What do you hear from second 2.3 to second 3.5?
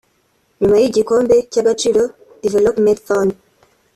Development Fund